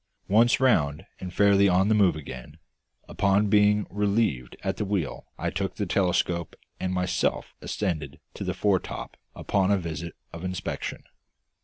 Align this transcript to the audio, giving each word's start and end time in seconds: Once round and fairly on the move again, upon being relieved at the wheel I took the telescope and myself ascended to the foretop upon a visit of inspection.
Once 0.27 0.59
round 0.59 1.05
and 1.19 1.31
fairly 1.31 1.69
on 1.69 1.87
the 1.87 1.93
move 1.93 2.15
again, 2.15 2.57
upon 3.07 3.49
being 3.51 3.85
relieved 3.91 4.57
at 4.63 4.77
the 4.77 4.83
wheel 4.83 5.27
I 5.37 5.51
took 5.51 5.75
the 5.75 5.85
telescope 5.85 6.55
and 6.79 6.91
myself 6.91 7.53
ascended 7.61 8.19
to 8.33 8.43
the 8.43 8.55
foretop 8.55 9.15
upon 9.35 9.69
a 9.69 9.77
visit 9.77 10.15
of 10.33 10.43
inspection. 10.43 11.03